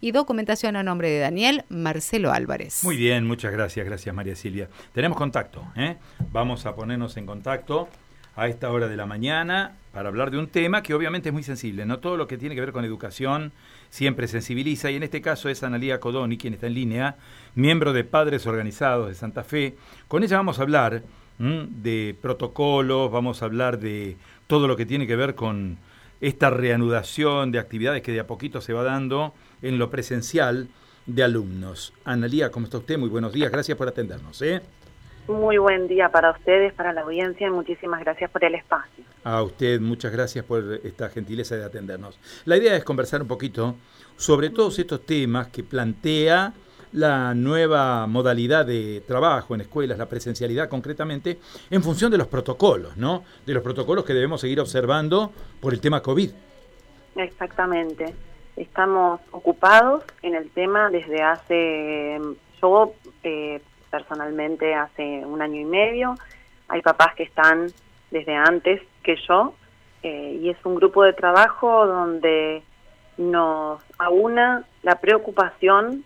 [0.00, 2.84] y documentación a nombre de Daniel Marcelo Álvarez.
[2.84, 4.68] Muy bien, muchas gracias, gracias María Silvia.
[4.92, 5.96] Tenemos contacto, ¿eh?
[6.32, 7.88] vamos a ponernos en contacto
[8.36, 11.42] a esta hora de la mañana para hablar de un tema que obviamente es muy
[11.42, 13.52] sensible, no todo lo que tiene que ver con educación
[13.88, 17.16] siempre sensibiliza y en este caso es Analía Codoni quien está en línea,
[17.54, 19.76] miembro de Padres Organizados de Santa Fe.
[20.06, 21.02] Con ella vamos a hablar
[21.38, 25.78] de protocolos, vamos a hablar de todo lo que tiene que ver con
[26.20, 30.68] esta reanudación de actividades que de a poquito se va dando en lo presencial
[31.06, 31.92] de alumnos.
[32.04, 32.98] Analía, ¿cómo está usted?
[32.98, 34.40] Muy buenos días, gracias por atendernos.
[34.42, 34.60] ¿eh?
[35.28, 39.04] Muy buen día para ustedes, para la audiencia y muchísimas gracias por el espacio.
[39.24, 42.18] A usted, muchas gracias por esta gentileza de atendernos.
[42.44, 43.74] La idea es conversar un poquito
[44.16, 46.52] sobre todos estos temas que plantea
[46.96, 51.38] la nueva modalidad de trabajo en escuelas, la presencialidad concretamente,
[51.70, 53.22] en función de los protocolos, ¿no?
[53.44, 56.30] De los protocolos que debemos seguir observando por el tema COVID.
[57.16, 58.14] Exactamente.
[58.56, 62.18] Estamos ocupados en el tema desde hace,
[62.62, 66.14] yo eh, personalmente hace un año y medio,
[66.68, 67.66] hay papás que están
[68.10, 69.52] desde antes que yo,
[70.02, 72.62] eh, y es un grupo de trabajo donde
[73.18, 76.02] nos aúna la preocupación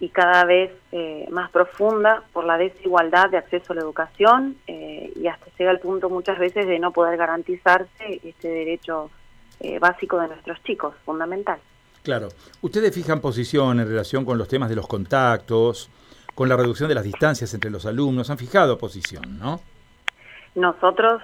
[0.00, 5.12] y cada vez eh, más profunda por la desigualdad de acceso a la educación eh,
[5.14, 9.10] y hasta llega el punto muchas veces de no poder garantizarse este derecho
[9.60, 11.60] eh, básico de nuestros chicos, fundamental.
[12.02, 12.28] Claro.
[12.62, 15.90] Ustedes fijan posición en relación con los temas de los contactos,
[16.34, 19.60] con la reducción de las distancias entre los alumnos, han fijado posición, ¿no?
[20.54, 21.22] Nosotros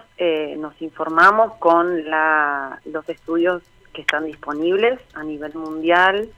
[0.58, 6.28] nos informamos con la, los estudios que están disponibles a nivel mundial,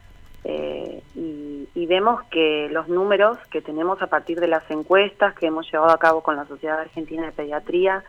[0.43, 5.69] eh, y, vemos que los números que tenemos a partir de las encuestas que hemos
[5.71, 8.03] llevado a cabo con la Sociedad Argentina de Pediatría,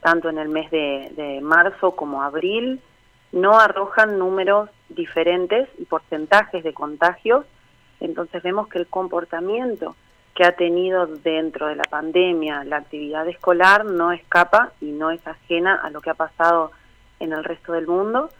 [0.00, 2.80] tanto en el mes de, marzo como abril,
[3.32, 7.44] no arrojan números diferentes y porcentajes de contagios.
[8.00, 9.94] Entonces vemos que el comportamiento
[10.34, 15.26] que ha tenido dentro de la pandemia la actividad escolar no escapa y no es
[15.26, 16.70] ajena a lo que ha pasado
[17.20, 18.30] en el resto del mundo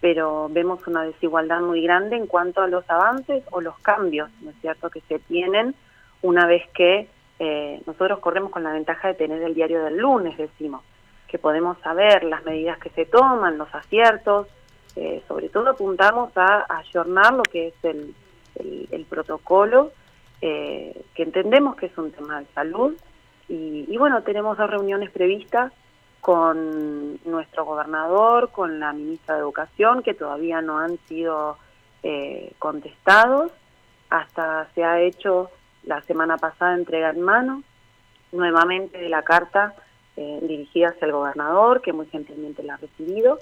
[0.00, 4.50] pero vemos una desigualdad muy grande en cuanto a los avances o los cambios, ¿no
[4.50, 5.74] es cierto?, que se tienen
[6.22, 10.36] una vez que eh, nosotros corremos con la ventaja de tener el diario del lunes,
[10.36, 10.82] decimos,
[11.26, 14.46] que podemos saber las medidas que se toman, los aciertos,
[14.96, 18.14] eh, sobre todo apuntamos a, ayornar lo que es el,
[18.90, 19.92] el, protocolo,
[20.40, 22.94] eh, que entendemos que es un tema de salud,
[23.48, 25.72] y, y bueno, tenemos dos reuniones previstas
[26.20, 31.58] con nuestro gobernador, con la ministra de Educación, que todavía no han sido
[32.02, 33.52] eh, contestados.
[34.10, 35.50] Hasta se ha hecho
[35.84, 37.62] la semana pasada entrega en mano
[38.32, 39.74] nuevamente de la carta
[40.16, 43.38] eh, dirigida hacia el gobernador, que muy gentilmente la ha recibido.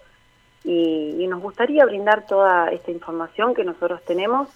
[0.64, 4.48] Y, nos gustaría brindar toda esta información que nosotros tenemos,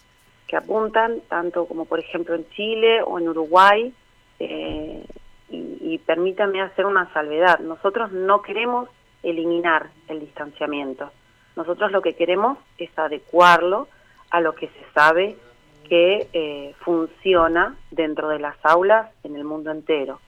[0.47, 3.93] que apuntan tanto como por ejemplo en Chile o en Uruguay,
[4.39, 5.05] eh,
[5.51, 7.59] y, permítame hacer una salvedad.
[7.59, 8.89] Nosotros no queremos
[9.23, 11.11] eliminar el distanciamiento.
[11.57, 13.89] Nosotros lo que queremos es adecuarlo
[14.31, 15.37] a lo que se sabe
[15.89, 20.21] que eh, funciona dentro de las aulas en el mundo entero.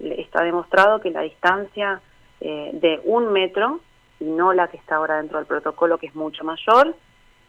[0.00, 2.00] Está demostrado que la distancia
[2.40, 3.80] eh, de un metro,
[4.18, 6.94] y no la que está ahora dentro del protocolo, que es mucho mayor,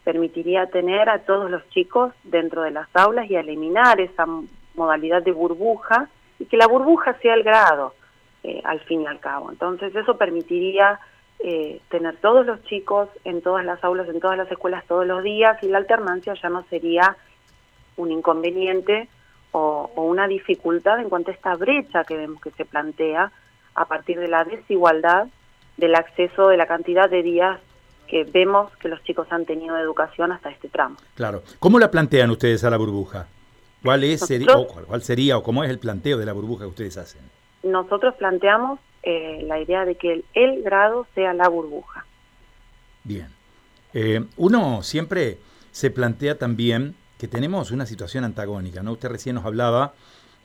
[0.03, 4.25] permitiría tener a todos los chicos dentro de las aulas y eliminar esa
[4.75, 6.09] modalidad de burbuja
[6.40, 7.94] y que la burbuja sea el grado,
[8.44, 9.52] eh, al fin y al cabo.
[9.52, 11.00] Entonces eso permitiría
[11.40, 15.22] eh, tener todos los chicos en todas las aulas, en todas las escuelas todos los
[15.24, 17.16] días y la alternancia ya no sería
[17.96, 19.08] un inconveniente
[19.52, 23.31] o, una dificultad en cuanto a esta brecha que vemos que se plantea
[23.76, 25.28] a partir de la desigualdad
[25.78, 27.59] del acceso de la cantidad de días
[28.08, 30.96] que vemos que los chicos han tenido de educación hasta este tramo.
[31.16, 31.44] Claro.
[31.59, 33.28] ¿Cómo la plantean ustedes a la burbuja?
[33.84, 36.70] ¿Cuál, es, sería, o cuál sería o cómo es el planteo de la burbuja que
[36.70, 37.22] ustedes hacen?
[37.64, 42.06] Nosotros planteamos eh, la idea de que el, grado sea la burbuja.
[43.04, 43.28] Bien.
[43.94, 45.38] Eh, uno siempre
[45.72, 48.94] se plantea también que tenemos una situación antagónica, ¿no?
[48.94, 49.94] Usted recién nos hablaba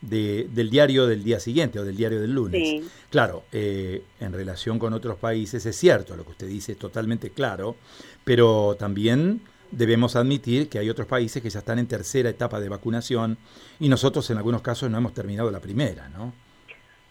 [0.01, 2.61] de, del diario del día siguiente o del diario del lunes.
[2.61, 2.89] Sí.
[3.09, 7.29] Claro, eh, en relación con otros países es cierto, lo que usted dice es totalmente
[7.29, 7.75] claro,
[8.23, 9.41] pero también
[9.75, 13.37] debemos admitir que hay otros países que ya están en tercera etapa de vacunación
[13.79, 16.33] y nosotros en algunos casos no hemos terminado la primera, ¿no?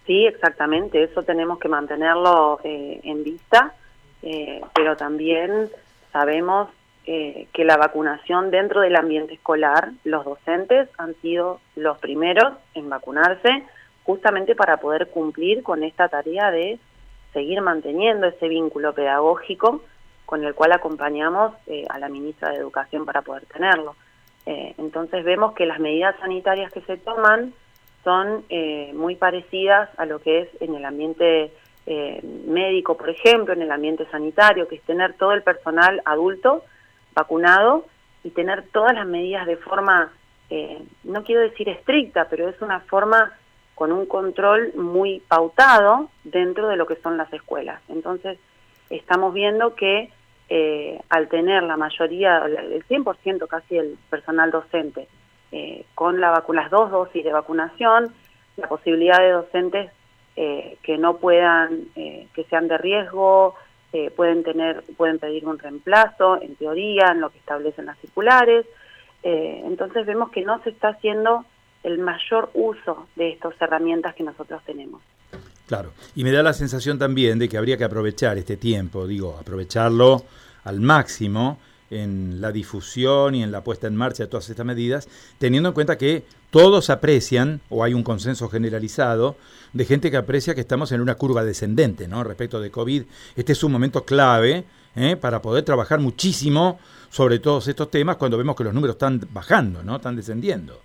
[0.05, 3.73] Sí, exactamente, eso tenemos que mantenerlo eh, en vista,
[4.21, 5.69] eh, pero también
[6.11, 6.69] sabemos
[7.05, 12.89] eh, que la vacunación dentro del ambiente escolar, los docentes han sido los primeros en
[12.89, 13.63] vacunarse
[14.03, 16.79] justamente para poder cumplir con esta tarea de
[17.31, 19.83] seguir manteniendo ese vínculo pedagógico
[20.33, 23.95] con el cual acompañamos eh, a la ministra de Educación para poder tenerlo.
[24.47, 27.53] Eh, entonces vemos que las medidas sanitarias que se toman
[28.03, 31.53] son eh, muy parecidas a lo que es en el ambiente
[31.85, 36.63] médico, por ejemplo, en el ambiente sanitario, que es tener todo el personal adulto
[37.13, 37.85] vacunado
[38.23, 40.13] y tener todas las medidas de forma,
[41.03, 43.33] no quiero decir estricta, pero es una forma
[43.75, 47.81] con un control muy pautado dentro de lo que son las escuelas.
[47.87, 48.39] Entonces,
[48.89, 50.09] estamos viendo que
[50.55, 55.07] eh, al tener la mayoría, el 100% casi del personal docente,
[55.51, 58.13] eh, con la las dos dosis de vacunación,
[58.57, 59.91] la posibilidad de docentes
[60.35, 63.55] eh, que no puedan, que sean de riesgo,
[64.15, 68.67] pueden tener, pueden pedir un reemplazo, en teoría, en lo que establecen las circulares.
[69.23, 71.45] entonces vemos que no se está haciendo
[71.81, 75.01] el mayor uso de estas herramientas que nosotros tenemos.
[75.67, 79.37] Claro, y me da la sensación también de que habría que aprovechar este tiempo, digo,
[79.39, 80.25] aprovecharlo
[80.65, 81.57] al máximo
[81.89, 85.07] en la difusión y en la puesta en marcha de todas estas medidas,
[85.37, 89.37] teniendo en cuenta que todos aprecian, o hay un consenso generalizado,
[89.73, 92.23] de gente que aprecia que estamos en una curva descendente, ¿no?
[92.23, 93.03] Respecto de COVID,
[93.35, 95.15] este es un momento clave ¿eh?
[95.15, 99.83] para poder trabajar muchísimo sobre todos estos temas cuando vemos que los números están bajando,
[99.83, 99.95] ¿no?
[99.95, 100.79] Están descendiendo.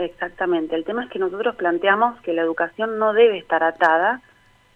[0.00, 0.74] Exactamente.
[0.76, 4.22] El tema es que nosotros planteamos que la educación no debe estar atada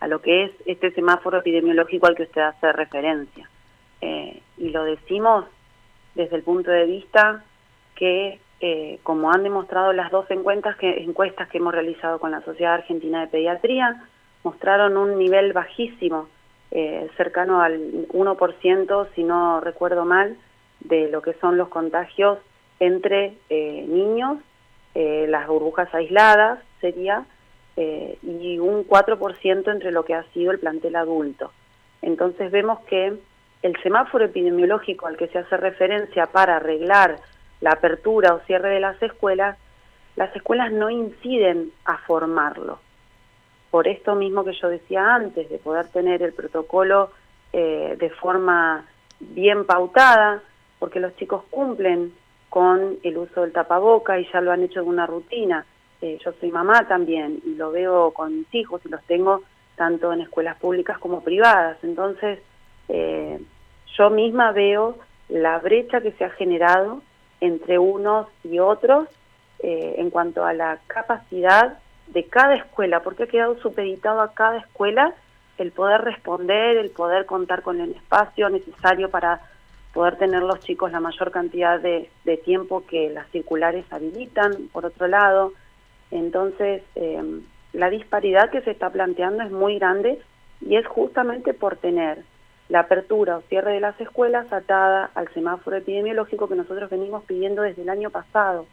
[0.01, 3.49] a lo que es este semáforo epidemiológico al que usted hace referencia.
[4.03, 5.47] Eh, y lo decimos
[6.15, 7.43] desde el punto de vista
[7.95, 12.43] que, eh, como han demostrado las dos encuestas que, encuestas que hemos realizado con la
[12.43, 14.05] Sociedad Argentina de Pediatría,
[14.43, 16.29] mostraron un nivel bajísimo,
[16.71, 17.81] eh, cercano al
[18.13, 20.37] 1%, si no recuerdo mal,
[20.81, 22.39] de lo que son los contagios
[22.79, 24.39] entre niños
[24.95, 27.25] eh, las burbujas aisladas sería,
[27.77, 31.51] eh, y un 4% entre lo que ha sido el plantel adulto.
[32.03, 33.15] Entonces vemos que
[33.63, 37.19] el semáforo epidemiológico al que se hace referencia para arreglar
[37.61, 39.59] la apertura o cierre de las escuelas,
[40.17, 42.79] las escuelas no inciden a formarlo.
[43.71, 47.11] Por esto mismo que yo decía antes, de poder tener el protocolo
[47.53, 48.85] eh, de forma
[49.19, 50.43] bien pautada,
[50.79, 52.13] porque los chicos cumplen
[52.55, 55.67] con el uso del tapaboca y ya lo han hecho de una rutina.
[56.01, 59.43] Eh, yo soy mamá también y lo veo con mis hijos y los tengo
[59.75, 61.79] tanto en escuelas públicas como privadas.
[61.83, 62.39] Entonces,
[62.89, 63.41] eh,
[63.99, 64.99] yo misma veo
[65.29, 67.03] la brecha que se ha generado
[67.41, 69.09] entre unos y otros
[69.59, 74.59] eh, en cuanto a la capacidad de cada escuela, porque ha quedado supeditado a cada
[74.59, 75.13] escuela
[75.59, 79.41] el poder responder, el poder contar con el espacio necesario para
[79.95, 82.11] poder tener los chicos la mayor cantidad de,
[82.45, 85.53] tiempo que las circulares habilitan, por otro lado.
[86.11, 87.43] Entonces, em,
[87.73, 90.21] la disparidad que se está planteando es muy grande
[90.61, 92.25] y es justamente por tener
[92.69, 97.63] la apertura o cierre de las escuelas atada al semáforo epidemiológico que nosotros venimos pidiendo
[97.63, 98.67] desde el año pasado,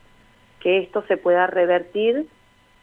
[0.60, 2.28] que esto se pueda revertir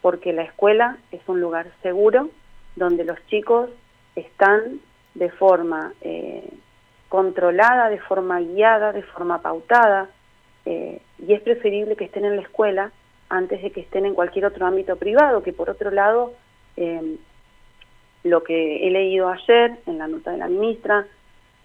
[0.00, 2.30] porque la escuela es un lugar seguro
[2.76, 3.70] donde los chicos
[4.14, 4.80] están
[5.14, 6.48] de forma eh,
[7.08, 10.08] controlada, de forma guiada, de forma pautada,
[10.66, 12.92] eh, y es preferible que estén en la escuela
[13.28, 16.34] antes de que estén en cualquier otro ámbito privado, que por otro lado,
[16.76, 17.16] eh,
[18.24, 21.06] lo que he leído ayer en la nota de la ministra,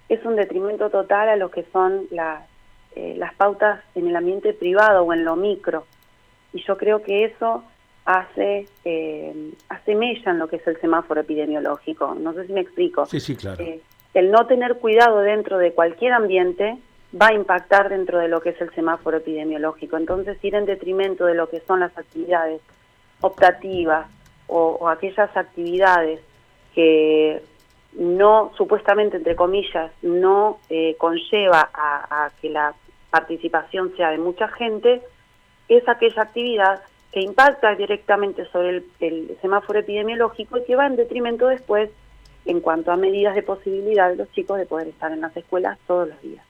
[0.10, 2.44] es un detrimento total a lo que son las,
[2.96, 5.86] eh, las pautas en el ambiente privado o en lo micro.
[6.54, 7.64] Y yo creo que eso
[8.06, 12.16] hace, eh, hace mella en lo que es el semáforo epidemiológico.
[12.16, 13.06] No sé si me explico.
[13.06, 13.64] Sí, sí, claro
[14.14, 16.78] el no tener cuidado dentro de cualquier ambiente
[17.20, 19.98] va a impactar dentro de lo que es el semáforo epidemiológico.
[19.98, 22.62] Entonces, ir en detrimento de lo que son las actividades
[23.22, 24.08] optativas
[24.48, 26.20] o, aquellas actividades
[26.76, 27.42] que
[27.94, 32.74] no, supuestamente, entre comillas, no eh, conlleva a, que la
[33.10, 35.02] participación sea de mucha gente,
[35.70, 40.96] es aquella actividad que impacta directamente sobre el, el semáforo epidemiológico y que va en
[40.96, 41.92] detrimento después
[42.46, 45.78] en cuanto a medidas de posibilidad de los chicos de poder estar en las escuelas
[45.88, 46.46] todos los días.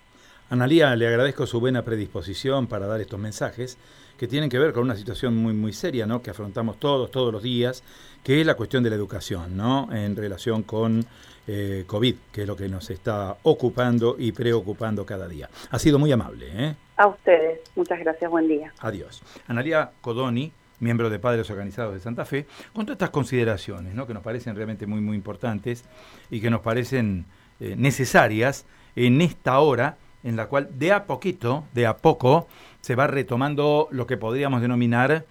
[0.50, 3.78] Analía, le agradezco su buena predisposición para dar estos mensajes
[4.18, 6.22] que tienen que ver con una situación muy muy seria, ¿no?
[6.22, 7.84] que afrontamos todos todos los días,
[8.24, 9.90] que es la cuestión de la educación, ¿no?
[9.92, 11.06] en relación con
[11.48, 15.50] eh, COVID, que es lo que nos está ocupando y preocupando cada día.
[15.72, 16.48] Ha sido muy amable.
[16.54, 16.76] ¿eh?
[16.98, 18.72] A ustedes, muchas gracias, buen día.
[18.80, 19.24] Adiós.
[19.48, 24.06] Analía Codoni, miembro de Padres Organizados de Santa Fe, con todas estas consideraciones ¿no?
[24.08, 25.86] que nos parecen realmente muy, muy importantes
[26.30, 27.26] y que nos parecen
[27.60, 28.66] eh, necesarias
[28.96, 32.48] en esta hora en la cual de a poquito, de a poco,
[32.82, 35.26] se va retomando lo que podríamos denominar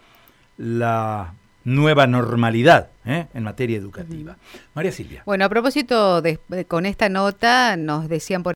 [0.58, 1.34] la
[1.64, 3.26] nueva normalidad ¿eh?
[3.32, 4.36] en materia educativa.
[4.74, 5.22] María Silvia.
[5.24, 8.50] Bueno, a propósito, de, con esta nota nos decían por